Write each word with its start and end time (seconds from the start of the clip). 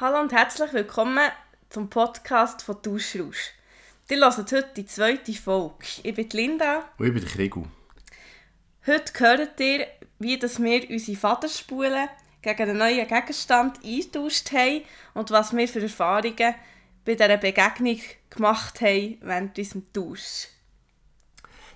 Hallo 0.00 0.18
und 0.18 0.32
herzlich 0.32 0.72
willkommen 0.72 1.28
zum 1.68 1.90
Podcast 1.90 2.62
von 2.62 2.78
Duschrausch. 2.80 3.50
Ihr 4.08 4.16
hört 4.20 4.38
heute 4.38 4.70
die 4.74 4.86
zweite 4.86 5.34
Folge. 5.34 5.84
Ich 6.02 6.14
bin 6.14 6.26
Linda. 6.30 6.86
Und 6.96 7.08
ich 7.08 7.12
bin 7.12 7.24
Krigu. 7.26 7.66
Heute 8.86 9.12
hört 9.18 9.60
ihr, 9.60 9.86
wie 10.18 10.38
dass 10.38 10.58
wir 10.58 10.88
unsere 10.88 11.18
Vaterspulen 11.18 12.08
gegen 12.40 12.62
einen 12.62 12.78
neuen 12.78 13.06
Gegenstand 13.06 13.84
eingetauscht 13.84 14.50
haben 14.52 14.84
und 15.12 15.30
was 15.32 15.54
wir 15.54 15.68
für 15.68 15.82
Erfahrungen 15.82 16.54
bei 17.04 17.14
dieser 17.14 17.36
Begegnung 17.36 18.00
gemacht 18.30 18.80
haben 18.80 19.18
während 19.20 19.58
unserem 19.58 19.92
Tausch. 19.92 20.48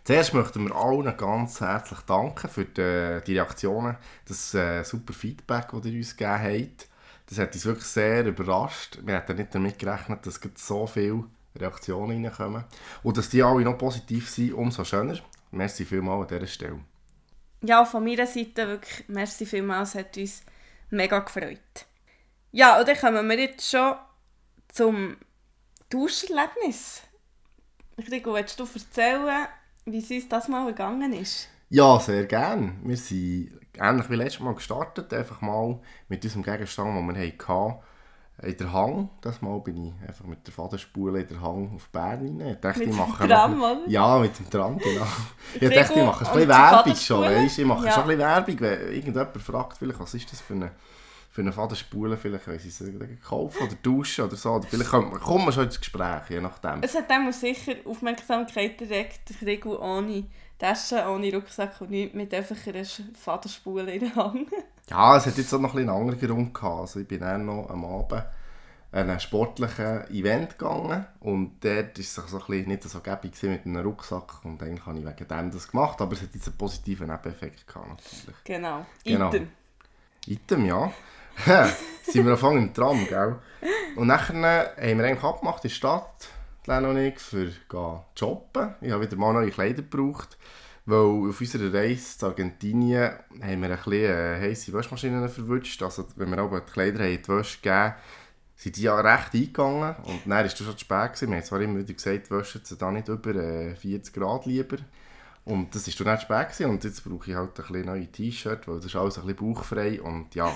Zuerst 0.02 0.32
möchten 0.32 0.66
wir 0.66 0.74
allen 0.74 1.14
ganz 1.14 1.60
herzlich 1.60 2.00
danken 2.06 2.48
für 2.48 2.64
die, 2.64 3.22
die 3.26 3.38
Reaktionen, 3.38 3.98
das 4.26 4.54
äh, 4.54 4.82
super 4.82 5.12
Feedback, 5.12 5.68
das 5.72 5.84
ihr 5.84 5.98
uns 5.98 6.16
gegeben 6.16 6.70
habt. 6.70 6.88
Das 7.26 7.38
hat 7.38 7.54
uns 7.54 7.64
wirklich 7.64 7.86
sehr 7.86 8.26
überrascht. 8.26 8.98
Wir 9.02 9.14
hätten 9.16 9.36
nicht 9.36 9.54
damit 9.54 9.78
gerechnet, 9.78 10.26
dass 10.26 10.40
so 10.56 10.86
viele 10.86 11.24
Reaktionen 11.56 12.24
reinkommen. 12.24 12.64
Und 13.02 13.16
dass 13.16 13.30
die 13.30 13.42
alle 13.42 13.64
noch 13.64 13.78
positiv 13.78 14.28
sind, 14.28 14.52
umso 14.52 14.84
schöner. 14.84 15.18
Merci 15.50 15.84
vielmals 15.84 16.22
an 16.22 16.38
dieser 16.38 16.52
Stelle. 16.52 16.80
Ja, 17.62 17.84
von 17.84 18.04
meiner 18.04 18.26
Seite 18.26 18.68
wirklich 18.68 19.04
merci 19.08 19.46
vielmals, 19.46 19.94
hat 19.94 20.16
uns 20.16 20.42
mega 20.90 21.20
gefreut. 21.20 21.86
Ja, 22.52 22.78
und 22.78 22.86
dann 22.86 22.96
kommen 22.96 23.28
wir 23.28 23.38
jetzt 23.38 23.70
schon 23.70 23.94
zum 24.68 25.16
Tauscherlebnis. 25.88 27.02
Rico, 28.10 28.34
willst 28.34 28.58
du 28.58 28.64
erzählen, 28.64 29.46
wie 29.86 29.98
es 29.98 30.10
uns 30.10 30.28
das 30.28 30.48
mal 30.48 30.66
gegangen 30.66 31.12
ist? 31.12 31.48
Ja, 31.74 31.98
sehr 31.98 32.26
gerne. 32.26 32.74
Wir 32.84 32.96
sind 32.96 33.50
ähnlich 33.76 34.08
wie 34.08 34.14
letztes 34.14 34.38
Mal 34.38 34.54
gestartet, 34.54 35.12
einfach 35.12 35.40
mal 35.40 35.80
mit 36.08 36.22
unserem 36.22 36.44
Gegenstand, 36.44 36.96
den 36.96 37.16
wir 37.16 37.32
hatten, 37.48 37.74
in 38.42 38.56
der 38.56 38.72
Hang. 38.72 39.08
Das 39.20 39.42
Mal 39.42 39.58
bin 39.58 39.86
ich 39.88 40.08
einfach 40.08 40.24
mit 40.24 40.46
der 40.46 40.54
Fadenspule 40.54 41.22
in 41.22 41.26
der 41.26 41.40
Hang 41.42 41.74
auf 41.74 41.88
Bern 41.88 42.20
rein. 42.20 42.40
Ich 42.52 42.60
dachte, 42.60 42.78
mit 42.78 42.88
ich 42.90 42.94
mache 42.94 43.24
dem 43.24 43.28
Tram, 43.28 43.58
noch? 43.58 43.78
Ja, 43.88 44.18
mit 44.20 44.38
dem 44.38 44.48
Tram, 44.48 44.78
genau. 44.78 45.04
ich 45.60 45.68
dachte, 45.74 45.98
ich 45.98 46.06
mache 46.06 46.24
ein 46.24 46.32
bisschen 46.34 46.48
Werbung 46.48 46.94
schon, 46.94 47.22
weißt? 47.22 47.58
Ich 47.58 47.64
mache 47.64 47.86
Ja. 47.86 47.92
schon 47.92 48.02
ein 48.02 48.06
bisschen 48.06 48.20
Werbung, 48.20 48.60
wenn 48.60 48.92
irgendjemand 48.94 49.42
fragt, 49.42 49.76
vielleicht, 49.78 49.98
was 49.98 50.14
ist 50.14 50.30
das 50.30 50.40
für 50.42 50.54
eine, 50.54 50.70
für 51.34 51.40
eine 51.40 51.50
Fadenspule, 51.50 52.16
vielleicht 52.16 52.46
weil 52.46 52.60
sie 52.60 52.68
es 52.68 52.80
kaufen 53.26 53.66
oder 53.66 53.82
tauschen 53.82 54.24
oder 54.24 54.36
so. 54.36 54.52
Oder 54.52 54.68
vielleicht 54.68 54.90
kommt 54.90 55.10
man, 55.10 55.20
kommt 55.20 55.44
man 55.44 55.52
schon 55.52 55.64
ins 55.64 55.80
Gespräch, 55.80 56.30
je 56.30 56.40
nachdem. 56.40 56.80
Es 56.80 56.94
hat 56.94 57.10
dem 57.10 57.32
sicher 57.32 57.74
Aufmerksamkeit 57.84 58.78
direkt. 58.78 59.34
Rico 59.44 59.76
ohne 59.82 60.26
Tasche, 60.60 61.04
ohne 61.08 61.34
Rucksack 61.34 61.80
und 61.80 61.90
nichts, 61.90 62.14
mit 62.14 62.32
einfach 62.32 62.56
einer 62.68 62.84
Fadenspule 62.84 63.92
in 63.92 64.00
der 64.00 64.14
Hand. 64.14 64.48
Ja, 64.90 65.16
es 65.16 65.24
hat 65.24 65.38
jetzt 65.38 65.52
auch 65.54 65.60
noch 65.60 65.72
ein 65.72 65.88
einen 65.88 65.88
anderen 65.88 66.20
Grund 66.20 66.52
gehabt. 66.52 66.80
Also 66.80 67.00
ich 67.00 67.08
bin 67.08 67.20
dann 67.20 67.46
noch 67.46 67.70
am 67.70 67.86
Abend 67.86 68.12
an 68.12 68.26
einem 68.92 69.18
sportlichen 69.18 70.10
Event 70.10 70.58
gegangen 70.58 71.06
und 71.20 71.64
dort 71.64 71.96
war 71.96 72.00
es 72.00 72.14
so 72.14 72.20
ein 72.20 72.28
bisschen 72.28 72.68
nicht 72.68 72.82
so 72.82 73.00
gäbig 73.00 73.42
mit 73.44 73.64
einem 73.64 73.82
Rucksack 73.82 74.44
und 74.44 74.62
eigentlich 74.62 74.84
habe 74.84 74.98
ich 74.98 75.06
wegen 75.06 75.26
dem 75.26 75.50
das 75.50 75.70
gemacht, 75.70 76.02
aber 76.02 76.12
es 76.12 76.20
hat 76.20 76.34
jetzt 76.34 76.48
einen 76.48 76.58
positiven 76.58 77.08
Nebeneffekt 77.08 77.66
gehabt 77.66 77.88
natürlich. 77.88 78.44
Genau. 78.44 78.84
Genau. 79.02 79.28
Item. 79.28 79.48
Item, 80.26 80.66
ja. 80.66 80.92
Sind 82.02 82.24
wir 82.24 82.32
angefangen 82.32 82.68
im 82.68 82.74
Tram, 82.74 83.06
gell? 83.08 83.36
Und 83.96 84.06
nachher 84.06 84.34
haben 84.76 84.98
wir 84.98 85.04
eigentlich 85.04 85.24
abgemacht 85.24 85.64
in 85.64 85.68
der 85.68 85.74
Stadt, 85.74 86.28
Lena 86.66 86.90
und 86.90 86.98
ich, 86.98 87.18
für 87.18 87.50
zu 87.68 88.04
shoppen. 88.18 88.74
Ich 88.80 88.90
habe 88.90 89.04
wieder 89.04 89.16
mal 89.16 89.32
neue 89.32 89.50
Kleider 89.50 89.82
gebraucht, 89.82 90.38
weil 90.86 91.28
auf 91.28 91.40
unserer 91.40 91.72
Reise 91.72 92.18
zu 92.18 92.26
Argentinien 92.26 93.12
haben 93.42 93.62
wir 93.62 93.70
ein 93.70 93.76
bisschen 93.76 93.92
äh, 93.92 94.40
heisse 94.40 94.72
Waschmaschinen 94.72 95.28
verwünscht. 95.28 95.82
Also 95.82 96.06
wenn 96.16 96.30
wir 96.30 96.38
aber 96.38 96.60
die 96.60 96.72
Kleider 96.72 97.04
haben 97.04 97.22
die 97.22 97.28
Wäsche 97.28 97.58
gegeben 97.60 97.94
sind 98.56 98.76
die 98.76 98.82
ja 98.82 98.98
recht 98.98 99.34
eingegangen 99.34 99.96
und 100.04 100.22
dann 100.24 100.30
war 100.30 100.44
es 100.44 100.56
schon 100.56 100.66
zu 100.66 100.78
spät. 100.78 101.12
Gewesen. 101.12 101.30
Wir 101.30 101.36
haben 101.36 101.44
zwar 101.44 101.60
immer 101.60 101.78
wieder 101.80 101.92
gesagt, 101.92 102.30
waschen 102.30 102.60
sie 102.64 102.76
da 102.76 102.90
nicht 102.90 103.08
über 103.08 103.34
äh, 103.34 103.74
40 103.74 104.14
Grad 104.14 104.46
lieber. 104.46 104.78
Und 105.44 105.74
das 105.74 105.86
war 105.86 106.04
dann 106.04 106.14
nicht 106.14 106.22
spät 106.22 106.48
gewesen. 106.48 106.70
und 106.70 106.84
jetzt 106.84 107.04
brauche 107.04 107.30
ich 107.30 107.36
halt 107.36 107.50
ein 107.50 107.66
bisschen 107.66 107.86
neue 107.86 108.06
T-Shirt, 108.06 108.66
weil 108.66 108.76
das 108.76 108.86
ist 108.86 108.96
alles 108.96 109.18
ein 109.18 109.26
bisschen 109.26 109.54
bauchfrei 109.54 110.00
und 110.00 110.34
ja, 110.34 110.50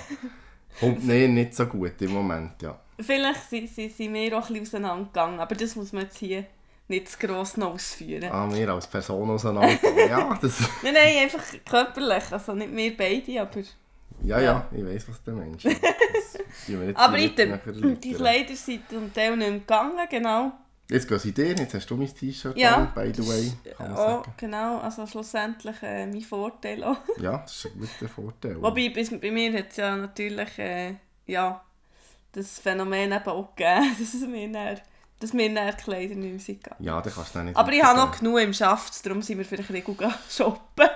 kommt 0.80 1.04
mir 1.04 1.28
nicht 1.28 1.54
so 1.54 1.66
gut 1.66 2.00
im 2.00 2.12
Moment, 2.12 2.62
ja. 2.62 2.78
Vielleicht 3.00 3.48
sind, 3.48 3.68
sind, 3.68 3.92
sind 3.94 4.12
wir 4.12 4.36
auch 4.38 4.48
ein 4.48 4.54
bisschen 4.54 4.82
auseinandergegangen, 4.84 5.40
aber 5.40 5.54
das 5.54 5.76
muss 5.76 5.92
man 5.92 6.04
jetzt 6.04 6.18
hier 6.18 6.44
nicht 6.88 7.08
zu 7.08 7.18
gross 7.18 7.56
noch 7.56 7.74
ausführen. 7.74 8.30
Ah, 8.30 8.48
wir 8.50 8.68
als 8.70 8.86
Person 8.86 9.30
auseinandergegangen. 9.30 10.08
ja, 10.08 10.38
das, 10.40 10.60
Nein, 10.82 10.94
nein, 10.94 11.18
einfach 11.22 11.44
körperlich. 11.64 12.24
Also 12.32 12.54
nicht 12.54 12.74
wir 12.74 12.96
beide, 12.96 13.40
aber... 13.42 13.60
ja, 13.60 13.66
Ja. 14.22 14.40
ja, 14.40 14.68
ich 14.74 14.84
weiss, 14.84 15.08
was 15.08 15.22
der 15.22 15.34
Mensch 15.34 15.64
ist. 15.64 15.80
Aber 16.94 17.16
die. 17.16 18.12
Kleider 18.14 18.56
sind 18.56 18.88
zum 18.88 19.12
Teil 19.12 19.36
nicht 19.36 19.50
mehr 19.50 19.58
gegangen, 19.60 20.06
genau. 20.10 20.52
Jetzt 20.90 21.06
gehen 21.06 21.18
sie 21.18 21.32
dir, 21.32 21.48
jetzt 21.54 21.74
hast 21.74 21.86
du 21.90 21.96
mein 21.96 22.14
T-Shirt 22.14 22.56
Ja, 22.56 22.90
by 22.94 23.12
the 23.14 23.28
way, 23.28 23.52
kann 23.76 23.90
man 23.90 23.98
Oh, 23.98 24.06
sagen. 24.22 24.32
genau, 24.38 24.78
also 24.78 25.06
schlussendlich 25.06 25.76
äh, 25.82 26.06
mein 26.06 26.22
Vorteil 26.22 26.82
auch. 26.82 26.96
Ja, 27.20 27.38
das 27.38 27.56
ist 27.56 27.66
ein 27.66 27.78
guter 27.80 28.08
Vorteil. 28.08 28.62
Wobei, 28.62 28.88
bis, 28.88 29.10
bei 29.10 29.30
mir 29.30 29.52
hat 29.52 29.70
es 29.70 29.76
ja 29.76 29.94
natürlich 29.96 30.58
äh, 30.58 30.94
ja, 31.26 31.62
das 32.32 32.58
Phänomen 32.58 33.12
eben 33.12 33.26
auch 33.26 33.54
gegeben, 33.54 33.96
dass 33.98 34.14
mir 34.26 34.50
dann, 34.50 34.80
dass 35.20 35.32
mir 35.34 35.54
dann 35.54 35.70
die 35.76 35.82
Kleider 35.82 36.14
nicht 36.14 36.48
mehr 36.48 36.56
gegangen. 36.56 36.82
Ja, 36.82 37.02
dann 37.02 37.12
kannst 37.12 37.34
du 37.34 37.38
nicht 37.42 37.56
Aber 37.56 37.72
ich 37.72 37.82
habe 37.82 37.98
noch 37.98 38.18
genug 38.18 38.38
im 38.40 38.54
Schaft, 38.54 39.04
darum 39.04 39.20
sind 39.20 39.36
wir 39.36 39.44
vielleicht 39.44 39.68
ein 39.70 39.82
bisschen 39.82 40.14
shoppen. 40.30 40.88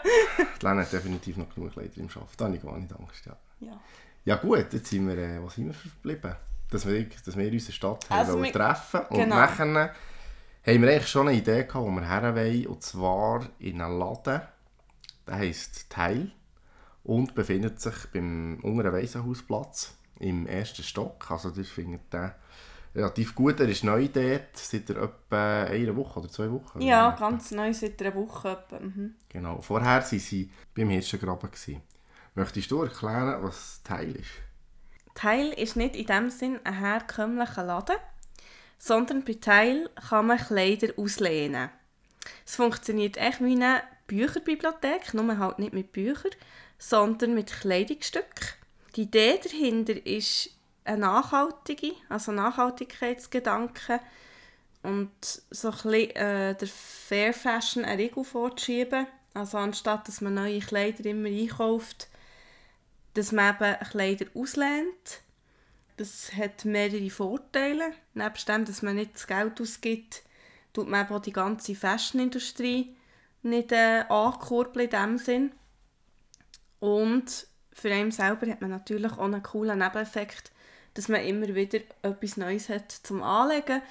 Die 0.58 0.64
Lena 0.66 0.80
hat 0.82 0.92
definitiv 0.92 1.36
noch 1.36 1.54
genug 1.54 1.72
Kleider 1.74 1.98
im 1.98 2.08
Schaft, 2.08 2.40
da 2.40 2.46
habe 2.46 2.56
ich 2.56 2.62
gar 2.62 2.78
nicht 2.78 2.92
Angst, 2.98 3.26
ja. 3.26 3.36
Ja. 3.60 3.78
Ja 4.24 4.36
gut, 4.36 4.72
jetzt 4.72 4.86
sind 4.86 5.06
wir, 5.06 5.18
äh, 5.18 5.42
wo 5.42 5.50
sind 5.50 5.66
wir 5.66 5.74
verblieben? 5.74 6.34
Dass 6.72 6.86
wir, 6.86 7.06
dass 7.24 7.36
wir 7.36 7.52
unsere 7.52 7.72
Stadt 7.72 8.06
Also 8.10 8.42
wir- 8.42 8.52
treffen 8.52 9.00
Und 9.10 9.16
genau. 9.18 9.36
nachher 9.36 9.64
haben 9.64 9.74
wir 10.82 10.90
eigentlich 10.90 11.08
schon 11.08 11.28
eine 11.28 11.36
Idee 11.36 11.64
gehabt, 11.64 11.74
wo 11.86 11.90
wir 11.90 12.08
her 12.08 12.34
wollen. 12.34 12.66
Und 12.66 12.82
zwar 12.82 13.46
in 13.58 13.80
einem 13.80 13.98
Laden, 13.98 14.40
der 15.26 15.34
heisst 15.36 15.90
Teil 15.90 16.32
und 17.04 17.34
befindet 17.34 17.80
sich 17.80 17.94
beim 18.12 18.58
unteren 18.62 18.92
Waisenhausplatz 18.92 19.94
im 20.20 20.46
ersten 20.46 20.82
Stock. 20.82 21.30
Also 21.30 21.50
das 21.50 21.68
findet 21.68 22.12
den 22.12 22.30
relativ 22.94 23.34
gut. 23.34 23.58
Er 23.60 23.68
ist 23.68 23.84
neu 23.84 24.06
dort, 24.08 24.54
seit 24.56 24.88
er 24.90 25.02
etwa 25.02 25.64
eine 25.64 25.96
Woche 25.96 26.20
oder 26.20 26.28
zwei 26.28 26.50
Wochen. 26.50 26.80
Ja, 26.80 27.10
ganz 27.18 27.50
neu 27.50 27.72
seit 27.72 28.00
einer 28.02 28.14
Woche. 28.14 28.50
etwa, 28.50 28.78
Mhm. 28.80 29.14
Genau. 29.28 29.60
Vorher 29.60 30.00
waren 30.02 30.18
sie 30.18 30.50
beim 30.76 30.90
Hirschengraben. 30.90 31.50
gewesen. 31.50 31.82
Möchtest 32.34 32.70
du 32.70 32.82
erklären, 32.82 33.42
was 33.42 33.82
Teil 33.82 34.12
ist? 34.16 34.30
Teil 35.14 35.52
ist 35.52 35.76
nicht 35.76 35.96
in 35.96 36.06
dem 36.06 36.30
Sinn 36.30 36.60
ein 36.64 36.78
herkömmlicher 36.78 37.64
Laden, 37.64 37.96
sondern 38.78 39.24
bei 39.24 39.34
Teil 39.34 39.90
kann 40.08 40.26
man 40.26 40.38
Kleider 40.38 40.92
auslehnen. 40.96 41.70
Es 42.46 42.56
funktioniert 42.56 43.16
echt 43.16 43.42
wie 43.42 43.52
eine 43.52 43.82
Bücherbibliothek, 44.06 45.14
nur 45.14 45.38
halt 45.38 45.58
nicht 45.58 45.72
mit 45.72 45.92
Büchern, 45.92 46.32
sondern 46.78 47.34
mit 47.34 47.52
Kleidungsstücken. 47.52 48.48
Die 48.96 49.02
Idee 49.02 49.38
dahinter 49.42 50.04
ist 50.04 50.50
eine 50.84 50.98
nachhaltige, 50.98 51.92
also 52.08 52.32
Nachhaltigkeitsgedanke 52.32 54.00
und 54.82 55.10
so 55.50 55.68
ein 55.68 55.74
bisschen 55.74 56.10
äh, 56.16 56.54
der 56.54 56.68
Fair 56.68 57.32
Fashion 57.32 57.84
eine 57.84 58.02
Regel 58.02 58.24
vorzuschieben. 58.24 59.06
Also 59.34 59.58
anstatt 59.58 60.08
dass 60.08 60.20
man 60.20 60.34
neue 60.34 60.60
Kleider 60.60 61.06
immer 61.06 61.28
einkauft, 61.28 62.08
dass 63.14 63.32
man 63.32 63.54
eben 63.54 63.88
Kleider 63.90 64.26
auslehnt. 64.34 65.22
Das 65.96 66.32
hat 66.34 66.64
mehrere 66.64 67.10
Vorteile. 67.10 67.92
Nebst 68.14 68.48
dem, 68.48 68.64
dass 68.64 68.82
man 68.82 68.96
nicht 68.96 69.14
das 69.14 69.26
Geld 69.26 69.60
ausgibt, 69.60 70.22
tut 70.72 70.88
man 70.88 71.04
eben 71.04 71.14
auch 71.14 71.20
die 71.20 71.32
ganze 71.32 71.74
Fashionindustrie 71.74 72.96
nicht 73.42 73.72
äh, 73.72 74.04
ankurbeln 74.08 74.88
in 74.88 74.90
dem 74.90 75.18
Sinn. 75.18 75.52
Und 76.80 77.46
für 77.72 77.92
einen 77.92 78.10
selber 78.10 78.46
hat 78.48 78.60
man 78.60 78.70
natürlich 78.70 79.12
auch 79.12 79.18
einen 79.18 79.42
coolen 79.42 79.78
Nebeneffekt, 79.78 80.50
dass 80.94 81.08
man 81.08 81.22
immer 81.22 81.54
wieder 81.54 81.80
etwas 82.02 82.36
Neues 82.36 82.68
hat 82.68 82.90
zum 82.90 83.22
Anlegen, 83.22 83.82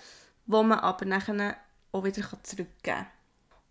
wo 0.45 0.63
man 0.63 0.79
aber 0.79 1.05
nachher 1.05 1.55
auch 1.91 2.03
wieder 2.03 2.23
zurückgeben 2.43 2.75
kann. 2.83 3.07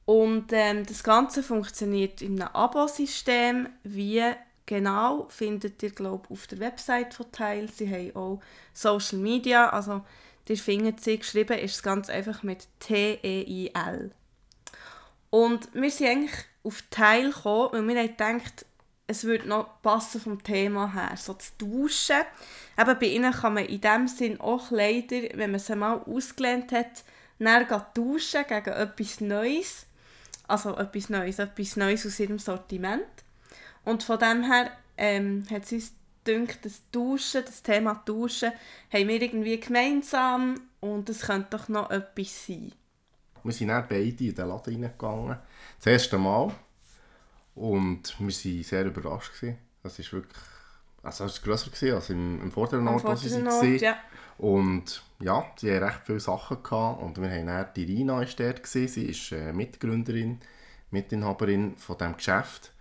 Und 0.05 0.53
ähm, 0.53 0.85
das 0.87 1.05
Ganze 1.05 1.43
funktioniert 1.43 2.21
in 2.23 2.41
einem 2.41 2.53
Abo-System. 2.53 3.69
Wie 3.85 4.23
genau 4.71 5.27
findet 5.29 5.83
ihr, 5.83 5.91
glaube 5.91 6.31
auf 6.31 6.47
der 6.47 6.61
Website 6.61 7.13
von 7.13 7.31
Teil. 7.33 7.69
Sie 7.69 7.91
haben 7.91 8.15
auch 8.15 8.41
Social 8.73 9.19
Media, 9.19 9.69
also 9.69 10.03
ihr 10.49 10.57
findet 10.57 11.01
sie, 11.01 11.19
geschrieben 11.19 11.59
ist 11.59 11.75
es 11.75 11.83
ganz 11.83 12.09
einfach 12.09 12.45
mit 12.45 12.69
T-E-I-L. 12.79 14.13
Und 15.31 15.75
wir 15.75 15.91
sind 15.91 16.07
eigentlich 16.07 16.45
auf 16.63 16.85
Teil 16.91 17.33
gekommen, 17.33 17.89
weil 17.89 17.89
wir 17.89 18.03
haben 18.03 18.43
es 19.09 19.25
würde 19.25 19.49
noch 19.49 19.83
passen 19.83 20.21
vom 20.21 20.41
Thema 20.41 20.93
her, 20.95 21.17
so 21.17 21.35
zu 21.35 21.51
duschen. 21.59 22.23
Eben 22.79 22.99
bei 23.01 23.07
ihnen 23.07 23.33
kann 23.33 23.55
man 23.55 23.65
in 23.65 23.81
dem 23.81 24.07
Sinn 24.07 24.41
auch 24.41 24.69
Kleider, 24.69 25.37
wenn 25.37 25.51
man 25.51 25.59
sie 25.59 25.75
mal 25.75 26.01
ausgelernt 26.03 26.71
hat, 26.71 27.03
dann 27.41 27.67
tauschen 27.67 28.45
gegen 28.47 28.71
etwas 28.71 29.21
Neues. 29.21 29.87
Also 30.47 30.77
etwas 30.77 31.09
Neues, 31.09 31.41
etwas 31.41 31.77
Neues 31.77 32.07
aus 32.07 32.21
ihrem 32.21 32.39
Sortiment. 32.39 33.05
Und 33.85 34.03
von 34.03 34.19
dem 34.19 34.45
her 34.45 34.71
ähm, 34.97 35.47
hat 35.51 35.65
es 35.65 35.73
uns 35.73 35.95
gedacht, 36.25 36.59
das 36.65 36.83
Duschen, 36.91 37.43
das 37.45 37.63
Thema 37.63 38.03
Duschen, 38.05 38.53
haben 38.93 39.09
wir 39.09 39.23
irgendwie 39.23 39.59
gemeinsam 39.59 40.61
und 40.81 41.09
es 41.09 41.23
könnte 41.23 41.57
doch 41.57 41.69
noch 41.69 41.91
etwas 41.91 42.47
sein. 42.47 42.73
Wir 43.43 43.53
sind 43.53 43.69
dann 43.69 43.87
beide 43.89 44.25
in 44.25 44.35
den 44.35 44.49
Laden 44.49 44.75
reingegangen. 44.75 45.39
Das 45.79 45.87
erste 45.87 46.19
Mal. 46.19 46.53
Und 47.55 48.15
wir 48.19 48.27
waren 48.27 48.63
sehr 48.63 48.85
überrascht. 48.85 49.35
Gewesen. 49.35 49.59
Das 49.83 49.99
ist 49.99 50.13
wirklich... 50.13 50.39
Also 51.03 51.25
es 51.25 51.41
war 51.41 51.45
grösser 51.45 51.71
gewesen 51.71 51.95
als 51.95 52.11
im, 52.11 52.43
im 52.43 52.53
vorderen 52.53 52.87
Ort, 52.89 53.05
wo 53.05 53.15
sie 53.15 53.45
waren. 53.45 53.79
Ja. 53.79 53.97
Und 54.37 55.03
ja, 55.21 55.47
sie 55.57 55.75
hatten 55.75 55.85
recht 55.85 56.01
viele 56.05 56.21
Sachen. 56.21 56.63
Gehabt. 56.63 57.03
Und 57.03 57.21
wir 57.21 57.31
haben 57.31 57.47
dann 57.47 57.67
die 57.75 57.85
Rina 57.85 58.23
ist 58.23 58.39
dort. 58.39 58.63
Gewesen. 58.63 58.89
Sie 58.89 59.05
ist 59.07 59.33
äh, 59.33 59.53
Mitgründerin, 59.55 60.41
Mitinhaberin 60.91 61.77
von 61.77 61.97
diesem 61.97 62.17
Geschäft. 62.17 62.73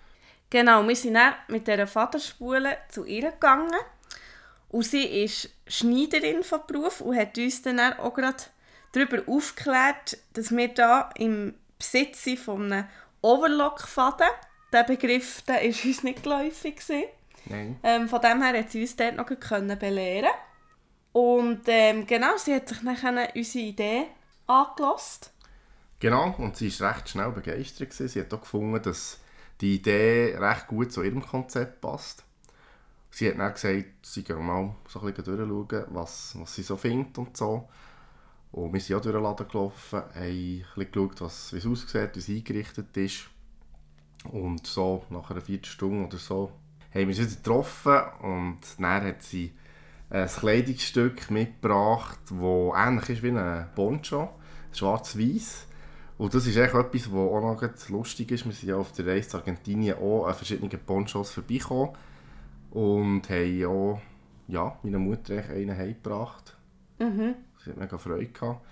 Genau, 0.49 0.87
wir 0.87 0.95
sind 0.95 1.13
dann 1.13 1.35
mit 1.47 1.67
dieser 1.67 1.87
Vaterspule 1.87 2.77
zu 2.89 3.05
ihr 3.05 3.31
gegangen. 3.31 3.75
Und 4.69 4.85
sie 4.85 5.23
ist 5.23 5.49
Schneiderin 5.67 6.43
von 6.43 6.61
Beruf 6.67 7.01
und 7.01 7.17
hat 7.17 7.37
uns 7.37 7.61
dann 7.61 7.79
auch 7.79 8.13
gerade 8.13 8.43
darüber 8.91 9.21
aufgeklärt, 9.27 10.17
dass 10.33 10.55
wir 10.55 10.67
da 10.69 11.09
im 11.17 11.55
Besitz 11.77 12.23
sind 12.23 12.39
von 12.39 12.71
einem 12.71 12.87
Overlock-Faden. 13.21 14.27
Der 14.71 14.83
Begriff 14.83 15.41
der 15.43 15.61
ist 15.63 15.85
uns 15.85 16.03
nicht 16.03 16.23
geläufig. 16.23 16.81
Nein. 17.45 17.79
Ähm, 17.83 18.07
von 18.07 18.21
dem 18.21 18.41
her 18.41 18.59
hat 18.59 18.71
sie 18.71 18.81
uns 18.81 18.95
dort 18.95 19.15
noch 19.15 19.27
können 19.39 19.77
belehren 19.79 20.29
Und 21.13 21.61
ähm, 21.67 22.05
genau, 22.05 22.37
sie 22.37 22.53
hat 22.53 22.69
sich 22.69 22.79
dann 22.79 23.27
unsere 23.35 23.65
Idee 23.65 24.05
angelassen. 24.45 25.27
Genau, 25.99 26.35
und 26.37 26.55
sie 26.55 26.79
war 26.79 26.95
recht 26.95 27.09
schnell 27.09 27.31
begeistert. 27.31 27.93
Sie 27.93 28.19
hat 28.19 28.33
auch 28.33 28.41
gefunden, 28.41 28.81
dass 28.81 29.18
die 29.61 29.75
Idee 29.75 30.35
recht 30.37 30.67
gut 30.67 30.91
zu 30.91 31.03
ihrem 31.03 31.21
Konzept 31.21 31.81
passt. 31.81 32.23
Sie 33.11 33.27
hat 33.27 33.39
dann 33.39 33.53
gesagt, 33.53 34.05
sie 34.05 34.23
gehen 34.23 34.45
mal 34.45 34.75
so 34.87 35.01
ein 35.01 35.13
bisschen 35.13 35.35
durchschauen, 35.35 35.85
was, 35.89 36.37
was 36.39 36.55
sie 36.55 36.63
so 36.63 36.77
findet 36.77 37.17
und 37.17 37.35
so. 37.35 37.67
Und 38.51 38.73
wir 38.73 38.79
sind 38.79 38.95
auch 38.95 39.01
durch 39.01 39.15
den 39.15 39.23
Laden 39.23 39.47
gelaufen, 39.47 39.99
haben 39.99 40.11
ein 40.15 40.65
geschaut, 40.91 41.21
was, 41.21 41.53
wie 41.53 41.57
es 41.57 41.65
aussieht, 41.65 42.15
wie 42.15 42.19
es 42.19 42.29
eingerichtet 42.29 42.95
ist. 42.97 43.29
Und 44.25 44.65
so, 44.65 45.05
nach 45.09 45.29
einer 45.31 45.41
Viertelstunde 45.41 46.07
oder 46.07 46.17
so, 46.17 46.51
haben 46.93 47.01
wir 47.01 47.07
uns 47.07 47.19
wieder 47.19 47.29
getroffen 47.29 48.01
und 48.21 48.59
dann 48.79 49.03
hat 49.03 49.23
sie 49.23 49.53
ein 50.09 50.27
Kleidungsstück 50.27 51.29
mitgebracht, 51.29 52.19
das 52.29 52.37
ähnlich 52.39 53.09
ist 53.09 53.23
wie 53.23 53.31
ein 53.31 53.67
Poncho, 53.75 54.29
schwarz-weiß. 54.73 55.67
Und 56.19 56.33
das 56.33 56.45
ist 56.45 56.57
echt 56.57 56.73
etwas, 56.73 57.09
was 57.13 57.17
auch 57.17 57.39
noch 57.39 57.89
lustig 57.89 58.31
ist. 58.31 58.45
Wir 58.45 58.51
sind 58.51 58.67
ja 58.67 58.75
auf 58.75 58.91
der 58.91 59.07
Reise 59.07 59.29
zu 59.29 59.37
Argentinien 59.37 59.97
auch 59.97 60.25
an 60.25 60.33
verschiedenen 60.35 60.69
Ponchos 60.85 61.31
vorbeigekommen 61.31 61.95
und 62.71 63.29
haben 63.29 63.65
auch 63.65 64.01
ja, 64.49 64.77
meiner 64.83 64.99
Mutter 64.99 65.41
einen 65.49 65.77
heimgebracht. 65.77 66.57
Mhm. 66.99 67.35
Sie 67.63 67.69
hat 67.69 67.77
mega 67.77 67.97
Freude 67.97 68.27
gehabt. 68.27 68.65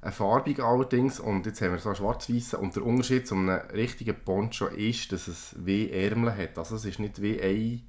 Ein 0.00 0.10
farbig 0.10 0.58
allerdings 0.58 1.20
und 1.20 1.46
jetzt 1.46 1.62
haben 1.62 1.70
wir 1.70 1.78
so 1.78 1.90
einen 1.90 1.96
schwarz-weißen 1.96 2.58
und 2.58 2.74
der 2.74 2.84
Unterschied 2.84 3.28
zu 3.28 3.36
einem 3.36 3.60
richtigen 3.72 4.16
Poncho 4.24 4.66
ist, 4.66 5.12
dass 5.12 5.28
es 5.28 5.54
wie 5.56 5.92
Ärmel 5.92 6.36
hat. 6.36 6.58
Also 6.58 6.74
es 6.74 6.84
ist 6.84 6.98
nicht 6.98 7.22
wie 7.22 7.40
ein, 7.40 7.82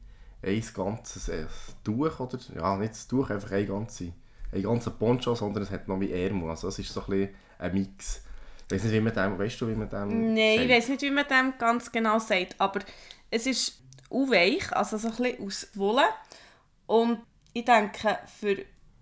ein 0.44 0.64
ganzes 0.72 1.30
äh, 1.30 1.48
Tuch 1.84 2.20
oder 2.20 2.38
ja, 2.56 2.78
nicht 2.78 2.92
das 2.92 3.08
Tuch, 3.08 3.32
einfach 3.32 3.54
ein 3.54 3.66
ganzer 3.66 4.06
ein 4.52 4.62
ganzer 4.62 4.92
Poncho, 4.92 5.34
sondern 5.34 5.64
es 5.64 5.72
hat 5.72 5.88
noch 5.88 6.00
wie 6.00 6.12
Ärmel. 6.12 6.52
Also 6.52 6.68
es 6.68 6.78
ist 6.78 6.94
so 6.94 7.02
ein, 7.02 7.08
bisschen 7.08 7.30
ein 7.58 7.74
Mix. 7.74 8.24
Ich 8.72 8.76
weiß 8.76 8.84
nicht, 8.84 8.94
wie 8.94 9.02
man 9.02 9.14
dem, 9.14 9.40
weißt 9.40 9.62
du, 9.62 9.68
wie 9.68 9.76
man 9.76 9.90
dem 9.90 10.34
Nein, 10.34 10.38
ich 10.38 10.58
sagt? 10.58 10.70
weiß 10.70 10.88
nicht, 10.90 11.02
wie 11.02 11.12
man 11.12 11.28
dem 11.28 11.54
ganz 11.58 11.92
genau 11.92 12.20
sagt, 12.20 12.56
aber 12.60 12.80
es 13.32 13.48
ist 13.48 13.82
weich, 14.10 14.72
also 14.74 14.98
so 14.98 15.08
ein 15.10 15.16
bisschen 15.16 15.46
aus 15.48 15.68
Wolle. 15.76 16.04
Und 16.86 17.20
ich 17.54 17.66
denke, 17.66 18.20
für 18.40 18.58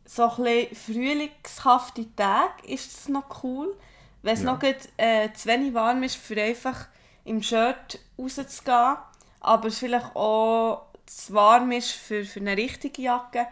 so 0.06 0.30
ein 0.30 0.44
bisschen 0.44 0.76
frühlingshafte 0.76 2.06
Tage 2.16 2.66
ist 2.68 2.94
es 2.98 3.10
noch 3.10 3.44
cool, 3.44 3.76
wenn 4.22 4.34
es 4.34 4.44
Ja. 4.44 4.54
noch 4.54 4.60
grad, 4.60 4.88
äh, 4.98 5.32
zu 5.34 5.50
wenig 5.50 5.74
warm 5.74 6.04
ist, 6.04 6.16
für 6.16 6.42
einfach 6.42 6.88
im 7.26 7.42
Shirt 7.44 8.00
rauszugehen, 8.18 8.98
aber 9.42 9.68
es 9.68 9.80
vielleicht 9.80 10.16
auch 10.16 10.88
zu 11.06 11.34
warm 11.34 11.72
ist 11.72 11.92
für, 11.92 12.24
für 12.26 12.40
eine 12.40 12.56
richtige 12.56 13.02
Jacke, 13.02 13.48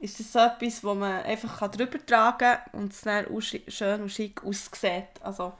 ist 0.00 0.18
das 0.18 0.32
so 0.32 0.38
etwas, 0.38 0.82
wo 0.82 0.94
man 0.94 1.22
einfach 1.22 1.68
drüber 1.68 2.04
tragen 2.04 2.38
kann 2.38 2.58
und 2.72 2.92
es 2.92 3.02
dann 3.02 3.26
schön 3.68 4.02
und 4.02 4.10
schick 4.10 4.42
aussieht. 4.42 5.20
Also, 5.22 5.52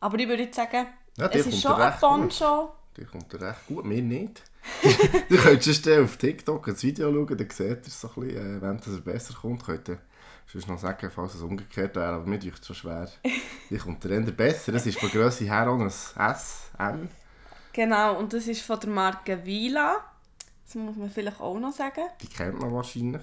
aber 0.00 0.18
ich 0.18 0.28
würde 0.28 0.48
sagen, 0.52 0.86
Ja, 1.16 1.28
dir 1.28 1.40
es 1.40 1.46
ist 1.46 1.60
schon 1.60 1.74
ein. 1.74 1.92
Poncho. 1.98 2.72
Die 2.96 3.04
kommt 3.04 3.32
dir 3.32 3.40
recht 3.40 3.66
gut, 3.66 3.84
mir 3.84 4.02
nicht. 4.02 4.42
du 5.28 5.36
könntest 5.38 5.84
sonst 5.84 5.98
auf 5.98 6.16
TikTok 6.16 6.68
ein 6.68 6.82
Video 6.82 7.12
schauen, 7.12 7.36
dann 7.36 7.50
seht 7.50 7.68
ihr 7.68 7.86
es 7.86 8.00
so 8.00 8.08
ein 8.08 8.22
bisschen, 8.22 8.58
äh, 8.58 8.62
wenn 8.62 8.76
es 8.76 9.00
besser 9.00 9.34
kommt. 9.34 9.64
Könnt 9.64 9.88
ihr 9.88 9.98
sonst 10.46 10.68
noch 10.68 10.78
sagen, 10.78 11.10
falls 11.12 11.34
es 11.34 11.42
umgekehrt 11.42 11.96
wäre, 11.96 12.12
aber 12.12 12.26
mir 12.26 12.36
ist 12.36 12.60
es 12.60 12.66
schon 12.66 12.76
schwer. 12.76 13.10
Die 13.70 13.78
kommt 13.78 14.04
der 14.04 14.20
besser. 14.20 14.72
Es 14.74 14.86
ist 14.86 15.00
von 15.00 15.10
Grösse 15.10 15.44
her 15.44 15.68
auch 15.68 15.80
ein 15.80 15.86
S, 15.86 16.14
M. 16.78 17.08
Genau, 17.72 18.18
und 18.18 18.32
das 18.32 18.46
ist 18.46 18.62
von 18.62 18.78
der 18.78 18.90
Marke 18.90 19.44
Vila. 19.44 20.11
Das 20.64 20.74
muss 20.76 20.96
man 20.96 21.10
vielleicht 21.10 21.40
auch 21.40 21.58
noch 21.58 21.72
sagen. 21.72 22.04
Die 22.20 22.28
kennt 22.28 22.58
man 22.60 22.72
wahrscheinlich. 22.72 23.22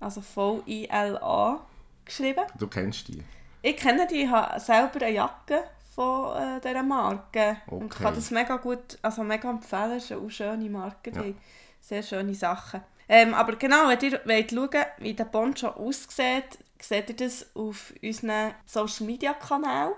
Also 0.00 0.20
V-I-L-A 0.20 1.60
geschrieben. 2.04 2.44
Du 2.58 2.68
kennst 2.68 3.08
die. 3.08 3.22
Ich 3.62 3.76
kenne 3.76 4.06
die, 4.06 4.22
ich 4.22 4.30
habe 4.30 4.58
selber 4.60 5.00
eine 5.04 5.10
Jacke 5.14 5.64
von 5.94 6.36
äh, 6.36 6.60
dieser 6.60 6.82
Marke. 6.82 7.56
Und 7.66 7.84
Okay. 7.92 8.04
kann 8.04 8.14
das 8.14 8.30
mega 8.30 8.56
gut, 8.56 8.98
also 9.02 9.24
mega 9.24 9.50
empfehlen. 9.50 9.92
Es 9.92 10.04
ist 10.04 10.12
eine 10.12 10.20
auch 10.20 10.30
schöne 10.30 10.70
Marke, 10.70 11.10
die 11.10 11.18
Ja. 11.30 11.34
sehr 11.80 12.02
schöne 12.02 12.34
Sachen. 12.34 12.80
Ähm, 13.08 13.34
aber 13.34 13.56
genau, 13.56 13.88
wenn 13.88 13.98
ihr 14.00 14.20
wollt 14.24 14.50
schauen 14.52 14.84
wie 14.98 15.14
der 15.14 15.24
Poncho 15.24 15.68
aussieht, 15.68 16.58
seht 16.80 17.08
ihr 17.08 17.16
das 17.16 17.46
auf 17.56 17.92
unseren 18.02 18.54
Social 18.66 19.06
Media 19.06 19.32
Kanal. 19.34 19.92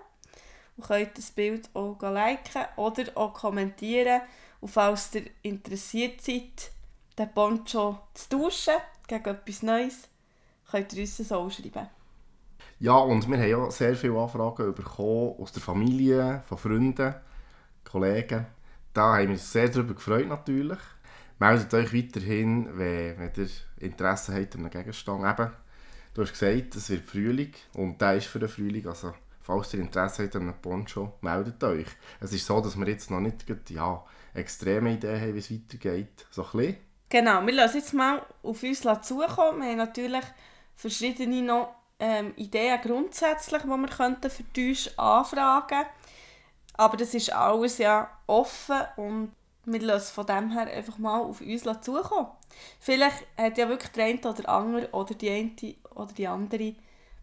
Und 0.76 0.86
könnt 0.86 1.18
das 1.18 1.30
Bild 1.32 1.68
auch 1.74 1.98
liken 2.00 2.64
oder 2.76 3.04
auch 3.16 3.34
kommentieren. 3.34 4.22
Und 4.60 4.68
falls 4.68 5.14
ihr 5.14 5.24
interessiert 5.42 6.20
seid, 6.20 6.70
den 7.18 7.32
Poncho 7.32 7.98
zu 8.14 8.28
tauschen 8.28 8.74
gegen 9.06 9.24
etwas 9.24 9.62
Neues, 9.62 10.08
könnt 10.70 10.92
ihr 10.92 11.02
uns 11.02 11.16
das 11.16 11.32
auch 11.32 11.50
schreiben. 11.50 11.88
Ja, 12.78 12.94
und 12.94 13.28
wir 13.28 13.38
haben 13.38 13.66
auch 13.66 13.70
sehr 13.70 13.94
viele 13.94 14.18
Anfragen 14.18 14.74
bekommen 14.74 15.34
aus 15.38 15.52
der 15.52 15.62
Familie, 15.62 16.42
von 16.46 16.58
Freunden, 16.58 17.14
Kollegen. 17.84 18.46
Da 18.92 19.16
haben 19.16 19.24
wir 19.24 19.30
uns 19.30 19.52
sehr 19.52 19.68
darüber 19.68 19.94
gefreut 19.94 20.28
natürlich. 20.28 20.78
Meldet 21.38 21.72
euch 21.74 21.94
weiterhin, 21.94 22.68
wenn, 22.78 23.18
wenn 23.18 23.32
ihr 23.36 23.50
Interesse 23.78 24.34
habt 24.34 24.54
an 24.54 24.60
einem 24.60 24.70
Gegenstand. 24.70 25.24
Eben, 25.24 25.52
du 26.14 26.22
hast 26.22 26.32
gesagt, 26.32 26.76
es 26.76 26.90
wird 26.90 27.04
Frühling 27.04 27.52
und 27.74 28.00
der 28.00 28.16
ist 28.16 28.26
für 28.26 28.38
den 28.38 28.48
Frühling. 28.48 28.86
Also, 28.86 29.14
falls 29.50 29.74
ihr 29.74 29.80
Interesse 29.80 30.22
habt 30.22 30.36
an 30.36 30.42
einem 30.42 30.54
Poncho, 30.62 31.14
meldet 31.22 31.62
euch. 31.64 31.88
Es 32.20 32.32
ist 32.32 32.46
so, 32.46 32.60
dass 32.60 32.78
wir 32.78 32.86
jetzt 32.86 33.10
noch 33.10 33.18
nicht 33.18 33.44
ja, 33.70 34.04
extreme 34.32 34.92
Ideen 34.92 35.20
haben, 35.20 35.34
wie 35.34 35.38
es 35.38 35.50
weitergeht. 35.50 36.26
So 36.30 36.46
ein. 36.54 36.76
Genau, 37.08 37.44
wir 37.44 37.52
lassen 37.52 37.78
jetzt 37.78 37.92
mal 37.92 38.24
auf 38.44 38.62
uns 38.62 38.80
zukommen. 38.80 39.62
Wir 39.62 39.70
haben 39.70 39.76
natürlich 39.78 40.24
verschiedene 40.76 41.42
noch, 41.42 41.74
ähm, 41.98 42.32
Ideen 42.36 42.80
grundsätzlich, 42.80 43.62
die 43.62 43.68
wir 43.68 43.88
könnten 43.88 44.30
für 44.30 44.44
uns 44.56 44.96
anfragen 44.96 45.84
Aber 46.74 46.96
das 46.96 47.12
ist 47.12 47.32
alles 47.32 47.78
ja 47.78 48.08
offen 48.28 48.80
und 48.96 49.32
wir 49.64 49.82
lassen 49.82 50.14
von 50.14 50.26
dem 50.26 50.50
her 50.52 50.68
einfach 50.68 50.98
mal 50.98 51.20
auf 51.20 51.40
uns 51.40 51.62
zukommen. 51.62 52.28
Vielleicht 52.78 53.26
hat 53.36 53.58
ja 53.58 53.68
wirklich 53.68 53.90
der 53.90 54.04
eine 54.04 54.20
oder 54.20 54.48
andere 54.48 54.90
oder 54.92 55.14
die 55.14 55.28
eine 55.28 55.74
oder 55.96 56.12
die 56.12 56.28
andere 56.28 56.74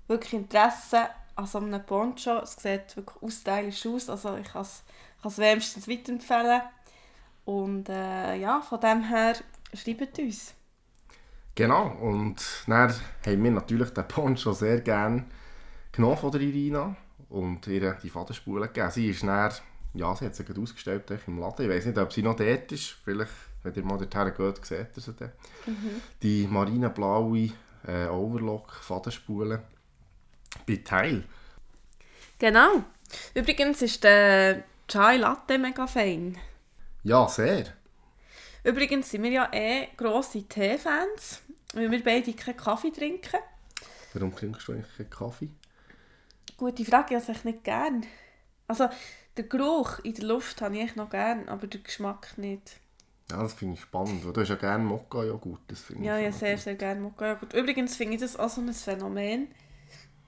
wirklich 0.07 0.34
Interesse 0.34 1.07
an 1.38 1.46
so 1.46 1.60
einem 1.60 1.86
Poncho. 1.86 2.39
Es 2.39 2.56
sieht 2.56 2.98
wirklich 2.98 3.22
ausstylisch 3.22 3.86
aus, 3.86 4.10
also 4.10 4.36
ich 4.38 4.48
kann 4.51 4.65
es 5.24 5.38
wärmstens 5.38 5.88
weiterempfehlen. 5.88 6.62
Und 7.46 7.88
äh, 7.88 8.36
ja, 8.36 8.60
von 8.62 8.82
dem 8.82 9.03
her 9.03 9.36
schreibt 9.74 10.20
uns. 10.20 10.53
Genau, 11.56 11.88
und 12.01 12.36
dann 12.67 12.94
haben 13.25 13.44
wir 13.44 13.51
natürlich 13.51 13.89
den 13.91 14.08
Poncho 14.08 14.51
sehr 14.53 14.82
gerne 14.82 15.25
genommen 15.91 16.17
von 16.17 16.32
der 16.32 16.41
Irina 16.41 16.96
und 17.29 17.65
ihr 17.67 17.94
die 17.94 18.10
Fadenspule 18.10 18.67
gegeben. 18.67 18.91
Sie 18.91 19.10
ist 19.10 19.24
dann, 19.24 19.51
ja, 19.94 20.15
sie 20.15 20.25
hat 20.25 20.36
sie 20.36 20.44
gerade 20.44 20.62
ausgestellt 20.62 21.12
im 21.25 21.39
Laden. 21.39 21.65
Ich 21.65 21.72
weiß 21.72 21.86
nicht, 21.86 21.98
ob 21.98 22.13
sie 22.13 22.22
noch 22.22 22.36
dort 22.36 22.72
ist. 22.72 22.98
Vielleicht, 23.03 23.32
wenn 23.63 23.74
ihr 23.74 23.84
mal 23.84 23.98
dorthin 23.98 24.34
geht, 24.36 24.65
seht 24.65 24.98
ihr 24.98 25.01
sie 25.01 25.13
dann. 25.13 25.32
Die 26.22 26.48
marineblaue 26.48 27.51
äh, 27.88 28.08
Overlock-Fadenspule 28.08 29.63
bei 30.67 30.81
Teil. 30.83 31.24
Genau. 32.39 32.83
Übrigens 33.33 33.81
ist 33.81 34.03
der 34.03 34.63
Chai 34.88 35.17
Latte 35.17 35.57
mega 35.57 35.88
fein. 35.88 36.38
Ja, 37.03 37.27
sehr. 37.27 37.65
Übrigens 38.63 39.09
sind 39.09 39.24
wir 39.24 39.31
ja 39.31 39.50
eh 39.53 39.88
grosse 39.95 40.43
Tee-Fans, 40.47 41.41
weil 41.74 41.89
wir 41.89 42.03
beide 42.03 42.33
keinen 42.33 42.57
Kaffee 42.57 42.91
trinken. 42.91 43.39
Warum 44.13 44.36
trinkst 44.36 44.67
du 44.67 44.74
eigentlich 44.74 44.97
keinen 44.97 45.09
Kaffee? 45.09 45.50
Gute 46.57 46.86
Frage, 46.86 47.15
ich 47.15 47.21
habe 47.24 47.31
es 47.38 47.45
nicht 47.45 47.63
gern. 47.63 48.05
Also, 48.67 48.89
den 49.38 49.47
Geruch 49.47 50.00
in 50.00 50.15
der 50.15 50.25
Luft 50.25 50.62
habe 50.62 50.77
ich 50.77 50.95
noch 50.95 51.09
gern, 51.09 51.47
aber 51.47 51.67
den 51.67 51.83
Geschmack 51.83 52.38
nicht. 52.38 52.77
Ja, 53.29 53.43
das 53.43 53.53
finde 53.53 53.75
ich 53.75 53.81
spannend. 53.81 54.24
Du 54.24 54.33
hast 54.41 54.50
ja 54.50 54.55
gerne 54.55 54.83
Mokka-Joghurt. 54.83 55.62
Das 55.67 55.81
finde 55.81 56.05
Ja, 56.05 56.17
ich 56.17 56.25
ja, 56.25 56.31
sehr, 56.31 56.53
gut. 56.55 56.63
sehr 56.63 56.75
gerne 56.75 57.01
Mokka-Joghurt. 57.01 57.53
Übrigens 57.53 57.95
finde 57.95 58.15
ich 58.15 58.21
das 58.21 58.38
auch 58.38 58.50
so 58.50 58.62
ein 58.62 58.74
Phänomen. 58.74 59.50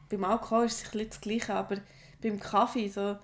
Beim 0.09 0.23
Alkohol 0.23 0.65
ist 0.65 0.85
es 0.85 0.93
ein 0.93 1.07
das 1.07 1.21
Gleiche, 1.21 1.53
aber 1.53 1.77
beim 2.21 2.39
Kaffee, 2.39 2.89
so... 2.89 3.17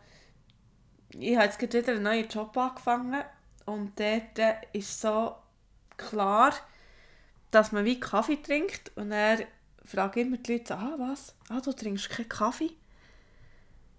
Ich 1.09 1.35
habe 1.35 1.45
jetzt 1.45 1.59
gerade 1.59 1.79
wieder 1.79 1.93
einen 1.93 2.03
neuen 2.03 2.27
Job 2.27 2.55
angefangen 2.57 3.23
und 3.65 3.99
dort 3.99 4.37
äh, 4.37 4.55
ist 4.73 4.99
so 4.99 5.35
klar, 5.97 6.53
dass 7.51 7.71
man 7.71 7.85
wie 7.85 7.99
Kaffee 7.99 8.41
trinkt 8.41 8.91
und 8.97 9.11
dann 9.11 9.43
fragen 9.85 10.19
immer 10.19 10.37
die 10.37 10.53
Leute, 10.53 10.75
ah 10.75 10.95
was, 10.97 11.35
ah 11.49 11.61
du 11.61 11.71
trinkst 11.71 12.09
keinen 12.09 12.27
Kaffee? 12.27 12.71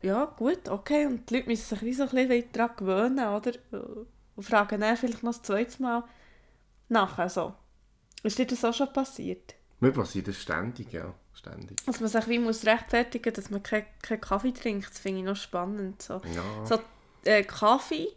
Ja, 0.03 0.27
gut, 0.27 0.69
okay. 0.69 1.07
Und 1.07 1.31
die 1.31 1.37
Leute 1.37 1.49
müssen 1.49 1.65
sich 1.65 1.83
wie 1.83 1.95
so 1.95 2.05
ein 2.05 2.11
bisschen 2.11 2.53
daran 2.53 2.77
gewöhnen, 2.77 3.29
oder? 3.29 3.53
Und 4.37 4.45
fragen 4.45 4.81
dann 4.81 4.97
vielleicht 4.97 5.23
noch 5.23 5.33
das 5.33 5.43
zweite 5.43 5.83
Mal 5.83 6.05
nachher 6.89 7.29
so. 7.29 7.55
Ist 8.23 8.39
dir 8.39 8.47
das 8.47 8.65
auch 8.65 8.75
schon 8.75 8.93
passiert? 8.93 9.55
Mir 9.81 9.93
passiert 9.93 10.29
das 10.29 10.37
ständig, 10.37 10.93
ja. 10.93 11.15
Ständig. 11.47 11.79
Dass 11.87 12.01
man 12.01 12.09
sich 12.09 12.29
wie 12.29 12.39
muss 12.39 12.67
rechtfertigen 12.67 13.33
dass 13.33 13.51
man 13.51 13.63
keinen 13.63 13.87
keinen 14.03 14.21
Kaffee 14.21 14.53
trinkt, 14.53 14.91
das 14.91 14.99
finde 14.99 15.21
ich 15.21 15.25
noch 15.27 15.37
spannend. 15.37 16.03
So, 16.03 16.21
Ja, 16.35 16.67
so 16.67 16.81
äh, 17.25 17.43
Kaffee, 17.45 18.09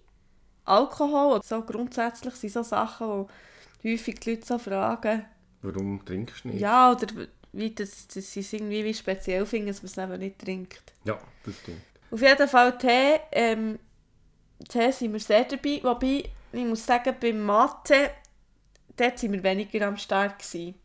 Alkohol, 0.65 1.41
so 1.43 1.61
grundsätzlich 1.61 2.33
sind 2.35 2.53
so 2.53 2.63
Sachen, 2.63 3.27
die 3.83 3.93
häufig 3.93 4.19
die 4.19 4.31
Leute 4.31 4.45
so 4.45 4.57
fragen. 4.57 5.25
warum 5.61 6.03
trinkst 6.05 6.43
du 6.43 6.49
nicht? 6.49 6.61
Ja, 6.61 6.91
oder 6.91 7.07
wie 7.51 7.71
das, 7.73 8.07
dass 8.07 8.31
sie 8.31 8.41
es 8.41 8.53
irgendwie 8.53 8.83
wie 8.83 8.93
speziell 8.93 9.45
finden, 9.45 9.67
dass 9.69 9.81
man 9.81 9.91
es 9.91 9.97
eben 9.97 10.19
nicht 10.19 10.39
trinkt. 10.39 10.93
Ja, 11.03 11.17
das 11.43 11.55
stimmt. 11.59 11.81
Auf 12.11 12.21
jeden 12.21 12.47
Fall 12.47 12.77
Tee, 12.77 13.19
ähm, 13.31 13.79
Tee 14.67 14.91
sind 14.91 15.13
wir 15.13 15.19
sehr 15.19 15.45
dabei, 15.45 15.79
wobei, 15.83 16.23
ich 16.51 16.65
muss 16.65 16.85
sagen, 16.85 17.15
beim 17.19 17.43
Mathe, 17.43 18.11
dort 18.95 19.17
sind 19.19 19.33
wir 19.33 19.43
weniger 19.43 19.87
am 19.87 19.97
Start 19.97 20.37
gewesen. 20.39 20.75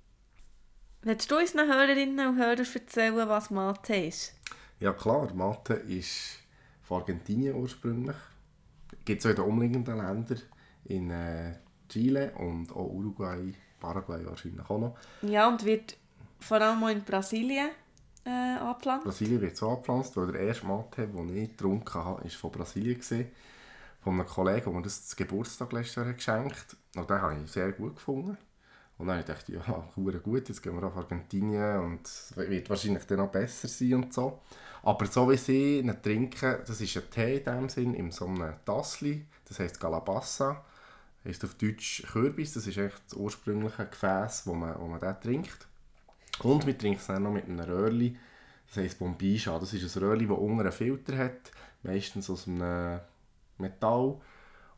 Willst 1.07 1.31
du 1.31 1.37
unseren 1.37 1.69
Hörerinnen 1.69 2.29
und 2.29 2.39
Hörern 2.39 2.67
erzählen, 2.75 3.29
was 3.29 3.51
Mathe 3.51 3.95
ist? 3.95 4.33
Ja 4.81 4.95
klar, 4.95 5.35
Mate 5.35 5.75
ist 5.75 6.39
von 6.83 7.03
Argentinien 7.03 7.55
ursprünglich. 7.57 8.17
Gibt 9.05 9.21
es 9.21 9.27
auch 9.27 9.31
in 9.31 9.37
den 9.37 9.45
umliegenden 9.45 9.99
Ländern. 9.99 10.41
In 10.87 11.11
äh, 11.11 11.57
Chile 11.91 12.33
und 12.39 12.71
auch 12.71 12.89
Uruguay, 12.91 13.53
Paraguay 13.81 14.25
wahrscheinlich 14.25 14.65
auch 14.71 14.79
noch. 14.79 14.97
Ja, 15.21 15.47
und 15.47 15.63
wird 15.67 15.95
vor 16.41 16.63
allem 16.63 16.83
auch 16.83 16.89
in 16.89 17.05
Brasilien 17.05 17.69
äh, 18.25 18.31
angepflanzt. 18.31 19.05
Brasilien 19.05 19.43
wird 19.43 19.59
so 19.59 19.69
angepflanzt, 19.69 20.17
weil 20.17 20.33
der 20.33 20.41
erste 20.41 20.67
Mate, 20.67 21.07
den 21.07 21.37
ich 21.37 21.51
getrunken 21.51 22.03
habe, 22.03 22.25
war 22.25 22.31
von 22.31 22.51
Brasilien. 22.51 22.99
Gewesen. 22.99 23.27
Von 24.03 24.15
einem 24.15 24.27
Kollegen, 24.27 24.65
der 24.65 24.73
mir 24.73 24.83
das 24.83 25.07
zum 25.07 25.17
Geburtstag 25.19 25.71
letztes 25.75 25.97
Jahr 25.97 26.07
hat 26.07 26.17
geschenkt 26.17 26.77
Und 26.97 27.11
den 27.11 27.21
habe 27.21 27.37
ich 27.45 27.51
sehr 27.51 27.73
gut 27.73 27.97
gefunden. 27.97 28.39
Und 28.97 29.09
dann 29.09 29.25
dachte 29.25 29.53
ich, 29.53 29.67
ja, 29.67 29.89
gut, 30.23 30.49
jetzt 30.49 30.63
gehen 30.63 30.77
wir 30.77 30.87
auf 30.87 30.97
Argentinien 30.97 31.79
und 31.81 32.07
es 32.07 32.37
wird 32.37 32.71
wahrscheinlich 32.71 33.05
dann 33.07 33.19
noch 33.19 33.31
besser 33.33 33.69
sein 33.69 33.95
und 33.95 34.15
so. 34.15 34.41
Aber 34.83 35.07
so 35.07 35.31
wie 35.31 35.37
sie 35.37 35.79
ihn 35.81 35.97
trinken, 36.03 36.59
das 36.67 36.81
ist 36.81 36.97
ein 36.97 37.11
Tee 37.11 37.39
in 37.39 37.45
dem 37.45 37.69
Sinn, 37.69 37.95
in 37.95 38.11
so 38.11 38.27
einem 38.27 38.55
Tassli, 38.65 39.27
das 39.49 39.59
heisst 39.59 39.81
Calabassa, 39.81 40.65
heisst 41.25 41.45
auf 41.45 41.55
Deutsch 41.55 42.05
Kürbis, 42.13 42.55
das 42.55 42.67
ist 42.67 42.77
echt 42.77 43.03
das 43.07 43.15
ursprüngliche 43.15 43.87
Gefäß, 43.87 44.47
wo 44.47 44.55
man, 44.55 44.79
wo 44.79 44.87
man 44.87 45.01
den 45.01 45.21
trinkt. 45.21 45.67
Und 46.41 46.67
wir 46.67 46.77
trinken 46.77 47.01
es 47.01 47.07
dann 47.07 47.23
noch 47.23 47.33
mit 47.33 47.47
einem 47.47 47.61
Röhrli, 47.61 48.17
das 48.69 48.77
heisst 48.77 48.99
Bombisha. 48.99 49.59
Das 49.59 49.73
ist 49.73 49.97
ein 49.97 50.03
Röhrli, 50.03 50.27
das 50.27 50.39
unten 50.39 50.61
einen 50.61 50.73
Filter 50.73 51.17
hat, 51.17 51.51
meistens 51.83 52.29
aus 52.29 52.47
einem 52.47 53.01
Metall. 53.59 54.21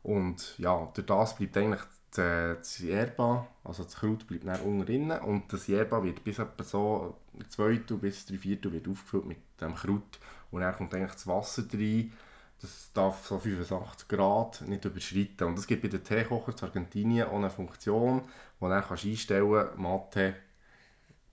Und 0.03 0.57
ja, 0.57 0.89
durch 0.93 1.05
das 1.05 1.35
bleibt 1.35 1.57
eigentlich 1.57 1.81
das 2.11 2.79
Yerba, 2.79 3.47
also 3.63 3.83
das 3.83 3.95
Kraut 3.95 4.25
bleibt 4.27 4.47
dann 4.47 4.61
unten 4.61 4.85
drin 4.85 5.11
und 5.11 5.51
das 5.51 5.67
Yerba 5.67 6.03
wird 6.03 6.23
bis 6.23 6.39
etwa 6.39 6.63
so 6.63 7.17
Zweitel 7.49 7.97
bis 7.97 8.25
drei 8.25 8.37
Viertel 8.37 8.71
wird 8.71 8.87
aufgefüllt 8.87 9.25
mit 9.25 9.37
dem 9.61 9.75
Kraut 9.75 10.19
und 10.51 10.61
dann 10.61 10.75
kommt 10.75 10.93
eigentlich 10.93 11.11
das 11.13 11.27
Wasser 11.27 11.63
rein. 11.73 12.11
Das 12.59 12.91
darf 12.93 13.27
so 13.27 13.37
85 13.37 14.07
Grad 14.07 14.61
nicht 14.61 14.83
überschreiten. 14.83 15.45
Und 15.47 15.59
es 15.59 15.67
gibt 15.67 15.83
bei 15.83 15.89
den 15.89 16.03
Teekochern 16.03 16.55
in 16.57 16.63
Argentinien 16.63 17.27
auch 17.27 17.35
eine 17.35 17.51
Funktion, 17.51 18.23
wo 18.59 18.65
du 18.67 18.73
dann 18.73 18.83
kannst 18.83 19.05
einstellen 19.05 19.51
kannst, 19.53 19.77
Mate 19.77 20.35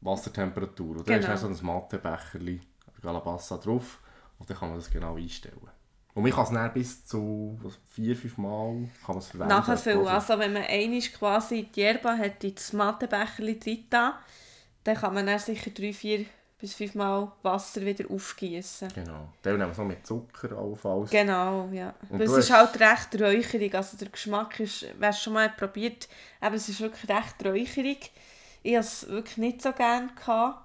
Wassertemperatur. 0.03 0.97
Und 0.99 1.09
dann 1.09 1.21
Genau. 1.21 1.33
ist 1.33 1.43
dann 1.43 1.55
so 1.55 1.63
ein 1.63 1.67
Matebecherli 1.67 2.61
Galabassa 3.01 3.57
drauf 3.59 4.01
und 4.39 4.49
dann 4.51 4.57
kann 4.59 4.69
man 4.69 4.79
das 4.79 4.91
genau 4.91 5.17
einstellen. 5.17 5.71
Und 6.15 6.23
man 6.23 6.31
kann 6.33 6.45
es 6.45 6.51
dann 6.51 6.73
bis 6.73 7.05
zu 7.07 7.59
vier, 7.89 8.15
fünf 8.15 8.39
Mal 8.39 8.89
kann 9.05 9.21
verwenden. 9.21 9.49
Nachfüllen. 9.49 9.99
Also, 10.07 10.11
Also 10.11 10.39
wenn 10.39 10.53
man 10.53 10.63
einmal 10.65 11.01
quasi 11.01 11.65
die 11.75 11.81
Yerba 11.81 12.17
hat 12.17 12.45
in 12.45 12.55
das 12.55 12.73
Mattebecherchen 12.73 13.59
drin, 13.61 13.85
dann 13.91 14.97
kann 14.97 15.15
man 15.15 15.27
dann 15.27 15.39
sicher 15.41 15.71
drei, 15.71 15.93
vier 15.93 16.25
bis 16.61 16.75
fünf 16.75 16.95
Mal 16.95 17.33
Wasser 17.43 17.81
wieder 17.85 18.09
aufgießen. 18.09 18.89
Genau. 18.95 19.29
Dann 19.43 19.55
nehmen 19.55 19.67
wir 19.67 19.73
es 19.73 19.79
noch 19.79 19.85
mit 19.85 20.07
Zucker 20.07 20.57
allenfalls. 20.57 21.11
Genau, 21.11 21.69
ja. 21.73 21.95
Und 22.09 22.21
es 22.21 22.31
ist 22.31 22.51
hast- 22.51 22.79
halt 22.79 22.81
recht 22.81 23.21
räucherig. 23.21 23.75
Also 23.75 23.97
der 23.97 24.09
Geschmack 24.09 24.61
ist, 24.61 24.87
wer 24.99 25.09
es 25.11 25.21
schon 25.21 25.33
mal 25.33 25.49
probiert, 25.51 26.09
eben, 26.41 26.55
es 26.55 26.69
ist 26.69 26.81
wirklich 26.81 27.11
recht 27.11 27.45
räucherig. 27.45 28.13
Ich 28.63 28.77
hatte 28.77 28.87
es 28.87 29.09
wirklich 29.09 29.37
nicht 29.39 29.63
so 29.63 29.73
gerne. 29.73 30.09
Gehabt. 30.15 30.61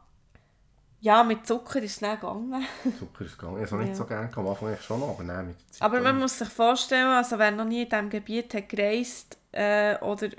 Ja, 1.01 1.24
mit 1.24 1.48
Zucker 1.48 1.82
ist 1.82 1.94
es 1.94 2.00
dann 2.00 2.15
gegangen. 2.20 2.65
Zucker 3.00 3.25
ist 3.25 3.38
gegangen. 3.38 3.63
Ich 3.63 3.72
habe 3.72 3.82
es 3.84 3.88
nicht 3.88 3.98
Ja. 3.98 4.03
so 4.03 4.06
gerne 4.06 4.27
gehabt. 4.27 4.38
Am 4.38 4.48
Anfang 4.48 4.77
schon 4.82 5.00
noch, 5.00 5.10
aber 5.10 5.24
nein, 5.24 5.48
mit 5.48 5.60
der 5.60 5.72
Zeit 5.72 5.82
Aber 5.82 6.01
man 6.01 6.20
muss 6.20 6.38
sich 6.38 6.50
vorstellen, 6.50 7.08
also 7.08 7.38
wer 7.39 7.51
noch 7.51 7.65
nie 7.65 7.84
in 7.84 7.89
diesem 7.89 8.10
Gebiet 8.10 8.53
hat 8.53 8.68
gereist 8.70 9.38
äh, 9.53 9.98
oder 10.00 10.29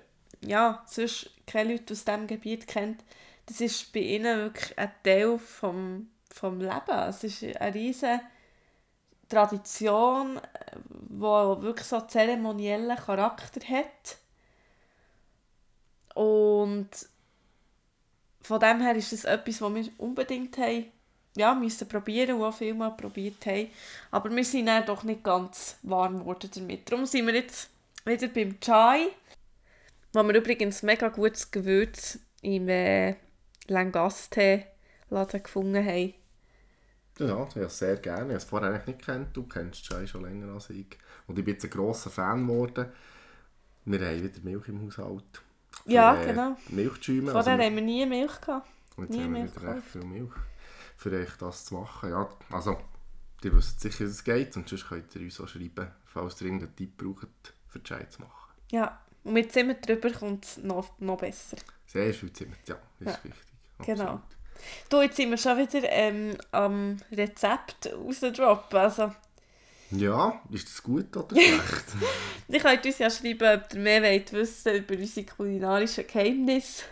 ja, 0.43 0.83
sonst 0.87 1.31
keine 1.47 1.73
Leute 1.73 1.95
aus 1.95 2.05
diesem 2.05 2.26
Gebiet 2.26 2.67
kennt, 2.67 3.02
das 3.47 3.61
ist 3.61 3.93
bei 3.93 4.00
ihnen 4.00 4.37
wirklich 4.38 4.79
ein 4.79 4.93
Teil 5.02 5.38
vom, 5.38 6.09
vom 6.33 6.61
Leben. 6.61 6.99
Es 7.09 7.25
ist 7.25 7.43
eine 7.43 7.75
riesige 7.75 8.21
Tradition, 9.29 10.40
die 10.93 11.21
wirklich 11.21 11.87
so 11.87 11.97
einen 11.97 12.09
zeremoniellen 12.09 12.97
Charakter 12.97 13.61
hat. 13.67 14.19
Und 16.14 16.88
von 18.43 18.61
dem 18.61 18.81
her 18.81 18.95
ist 18.97 19.13
das 19.13 19.25
etwas, 19.25 19.61
was 19.61 19.75
wir 19.75 19.89
unbedingt 19.99 20.57
haben, 20.59 20.87
ja, 21.37 21.55
müssen 21.55 21.89
probieren 21.89 22.37
und 22.37 22.45
auch 22.45 22.55
viel 22.55 22.75
mal 22.75 22.91
probiert 22.91 23.45
haben. 23.47 23.69
Aber 24.11 24.35
wir 24.35 24.45
sind 24.45 24.67
dann 24.67 24.85
doch 24.87 25.05
nicht 25.05 25.23
ganz 25.23 25.77
warm 25.83 26.21
geworden 26.21 26.51
damit. 26.55 26.91
Darum 26.91 27.07
sind 27.07 27.27
wir 27.27 27.35
jetzt 27.35 27.71
wieder 28.05 28.29
beim 28.29 28.59
Chai, 28.61 29.09
wo 30.13 30.23
wir 30.23 30.35
übrigens 30.35 30.83
mega 30.83 31.09
gutes 31.09 31.51
Gewürz 31.51 32.19
im 32.43 32.69
äh, 32.69 33.15
Langaste-Laden 33.69 35.43
gefunden 35.43 35.85
haben. 35.85 36.15
Ja, 37.19 37.47
ich 37.55 37.69
sehr 37.69 37.97
gerne. 37.97 38.23
Ich 38.23 38.29
habe 38.29 38.37
es 38.37 38.45
vorher 38.45 38.71
eigentlich 38.71 38.87
nicht 38.87 39.05
kennt. 39.05 39.37
Du 39.37 39.43
kennst 39.43 39.85
Chai 39.85 40.07
schon 40.07 40.23
länger 40.23 40.55
als 40.55 40.71
ich. 40.71 40.99
Und 41.27 41.39
ich 41.39 41.45
bin 41.45 41.55
jetzt 41.55 41.65
ein 41.65 41.71
grosser 41.71 42.11
Fan 42.11 42.47
geworden. 42.47 42.87
Wir 43.85 44.01
haben 44.01 44.23
wieder 44.23 44.41
Milch 44.43 44.69
im 44.69 44.83
Haushalt. 44.87 45.43
Für, 45.85 45.91
Ja, 45.93 46.21
äh, 46.21 46.27
genau. 46.27 46.57
Milchschäume. 46.69 47.33
Vorher 47.33 47.59
wir- 47.59 47.65
haben 47.67 47.75
wir 47.77 47.83
nie 47.83 48.07
Milch 48.07 48.41
gehabt. 48.41 48.69
Jetzt 48.99 49.11
Nie 49.11 49.23
haben 49.25 49.35
wir 49.35 49.43
Milch 49.43 49.57
wieder 49.57 49.75
recht 49.77 49.87
viel 49.87 50.05
Milch, 50.05 50.33
für 50.97 51.11
euch 51.13 51.37
das 51.39 51.65
zu 51.65 51.75
machen. 51.75 52.11
Ja, 52.11 52.29
also, 52.51 52.79
ihr 53.43 53.57
wisst 53.57 53.81
sicher, 53.81 54.01
wie 54.01 54.05
es 54.11 54.23
geht 54.25 54.57
und 54.57 54.69
sonst 54.69 54.89
könnt 54.89 55.15
ihr 55.17 55.23
uns 55.23 55.41
auch 55.41 55.49
schreiben, 55.49 55.91
falls 56.05 56.41
ihr 56.41 56.47
irgendeinen 56.49 56.77
Tipp 56.77 56.97
braucht, 56.99 57.29
für 57.69 57.83
Chai 57.83 58.05
zu 58.05 58.21
machen. 58.23 58.53
Ja, 58.71 59.01
und 59.25 59.33
mit 59.33 59.53
Zimmer 59.53 59.75
drüber 59.75 60.11
kommt 60.11 60.45
es 60.45 60.59
noch, 60.59 60.99
noch 61.01 61.19
besser. 61.19 61.57
Sehr 61.87 62.13
viel 62.15 62.33
Zimmer, 62.33 62.57
ja, 62.69 62.77
das 63.01 63.07
Ja, 63.07 63.13
ist 63.15 63.25
wichtig. 63.25 63.43
genau. 63.87 64.03
absolut. 64.03 64.21
Du, 64.91 65.01
jetzt 65.01 65.17
sind 65.17 65.31
wir 65.31 65.39
schon 65.39 65.57
wieder 65.57 65.81
ähm, 65.89 66.37
am 66.53 66.99
Rezept 67.11 67.91
rausdroppen. 67.95 68.79
Also, 68.79 69.11
Ja, 69.91 70.41
ist 70.51 70.69
das 70.69 70.83
gut 70.83 71.17
oder 71.17 71.37
schlecht? 71.41 71.87
ihr 72.49 72.61
könnt 72.61 72.85
uns 72.87 72.99
ja 72.99 73.11
schreiben, 73.11 73.61
ob 73.63 73.75
ihr 73.75 73.81
mehr 73.81 74.03
wollt 74.03 74.33
wissen 74.33 74.75
über 74.77 74.95
unsere 74.95 75.27
kulinarischen 75.27 76.07
Geheimnisse. 76.07 76.85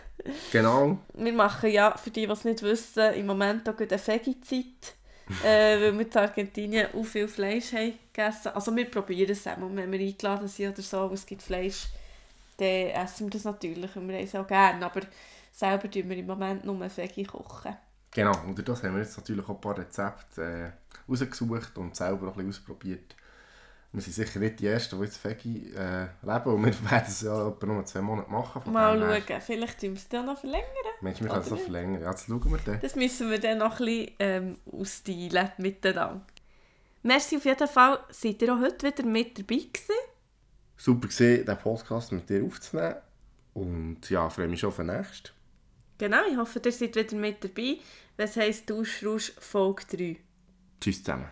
genau, 0.49 0.99
Wir 1.13 1.33
machen 1.33 1.69
ja, 1.71 1.95
für 1.97 2.09
die, 2.11 2.25
die 2.25 2.31
es 2.31 2.43
nicht 2.45 2.61
wissen, 2.63 3.13
im 3.13 3.25
Moment 3.27 3.67
auch 3.69 3.77
eine 3.77 3.89
Veggie-Zeit. 4.07 4.95
äh, 5.43 5.79
weil 5.81 5.93
wir 5.99 6.07
in 6.07 6.17
Argentinien 6.17 6.87
auch 6.93 7.05
viel 7.05 7.27
Fleisch 7.27 7.73
haben 7.73 7.93
gegessen. 8.13 8.49
Also 8.49 8.75
wir 8.75 8.89
probieren 8.89 9.31
es 9.31 9.45
auch, 9.47 9.57
mal, 9.57 9.75
wenn 9.75 9.91
wir 9.91 9.99
eingeladen 9.99 10.47
sind 10.47 10.73
oder 10.73 10.81
so, 10.81 11.01
und 11.03 11.13
es 11.13 11.25
gibt 11.25 11.43
Fleisch, 11.43 11.87
dann 12.57 12.67
essen 12.67 13.27
wir 13.27 13.31
das 13.31 13.43
natürlich 13.45 13.95
und 13.95 14.07
wir 14.09 14.17
haben 14.17 14.25
es 14.25 14.35
auch 14.35 14.47
gerne. 14.47 14.85
Aber 14.85 15.01
selber 15.51 15.89
tun 15.89 16.09
wir 16.09 16.17
im 16.17 16.25
Moment 16.27 16.65
nur 16.65 16.79
Veggie 16.97 17.23
kochen. 17.25 17.77
Genau. 18.11 18.33
Und 18.45 18.57
durch 18.57 18.65
das 18.65 18.83
haben 18.83 18.95
wir 18.95 19.01
jetzt 19.01 19.17
natürlich 19.17 19.45
auch 19.45 19.49
ein 19.55 19.61
paar 19.61 19.77
Rezepte 19.77 20.41
äh, 20.43 20.71
rausgesucht 21.09 21.77
und 21.77 21.95
selber 21.95 22.27
auch 22.27 22.37
ein 22.37 22.45
bisschen 22.47 22.61
ausprobiert. 22.63 23.15
Wir 23.91 24.01
sind 24.03 24.13
sicher 24.13 24.39
nicht 24.39 24.59
die 24.59 24.67
Ersten, 24.67 24.97
die 24.99 25.05
jetzt 25.05 25.23
Veggie 25.25 25.73
äh, 25.73 26.07
leben 26.21 26.53
und 26.53 26.63
wir 26.65 26.91
werden 26.91 27.05
es 27.07 27.21
ja 27.21 27.47
etwa 27.47 27.65
nur 27.65 27.83
zwei 27.85 28.01
Monate 28.01 28.29
machen. 28.29 28.61
von 28.61 28.71
Mal 28.71 28.99
dem 28.99 29.09
her- 29.09 29.21
schauen, 29.27 29.41
vielleicht 29.41 29.79
tun 29.79 29.89
wir 29.89 29.95
es 29.97 30.07
dann 30.07 30.25
noch 30.27 30.37
verlängern. 30.39 30.67
Mensch, 31.01 31.19
wir 31.21 31.27
können 31.27 31.41
es 31.41 31.49
noch 31.49 31.59
verlängern. 31.59 32.01
Ja, 32.03 32.11
jetzt 32.11 32.27
schauen 32.27 32.51
wir 32.51 32.59
dann. 32.63 32.79
Das 32.81 32.95
müssen 32.95 33.31
wir 33.31 33.39
dann 33.39 33.57
noch 33.57 33.79
ein 33.79 33.85
bisschen 33.85 34.11
ähm, 34.19 34.57
aussteilen 34.71 35.51
miteinander. 35.57 36.21
Merci 37.01 37.37
auf 37.37 37.45
jeden 37.45 37.67
Fall, 37.67 37.99
seid 38.09 38.41
ihr 38.43 38.53
auch 38.53 38.59
heute 38.59 38.85
wieder 38.85 39.03
mit 39.03 39.39
dabei 39.39 39.55
gewesen. 39.55 39.95
super 40.77 41.07
gesehen, 41.07 41.45
diesen 41.45 41.57
Podcast 41.57 42.11
mit 42.11 42.29
dir 42.29 42.43
aufzunehmen. 42.43 42.95
Und 43.55 44.07
ja, 44.09 44.29
freue 44.29 44.47
mich 44.47 44.59
schon 44.59 44.69
auf 44.69 44.75
den 44.75 44.85
nächsten. 44.85 45.29
Genau, 45.99 46.25
ich 46.31 46.37
hoffe, 46.37 46.61
ihr 46.63 46.71
seid 46.71 46.95
wieder 46.95 47.15
mit 47.17 47.43
dabei, 47.43 47.77
es 48.15 48.37
heisst 48.37 48.69
Duschrausch 48.69 49.33
Folge 49.37 49.83
3. 49.85 50.17
Tschüss 50.79 51.03
zusammen. 51.03 51.29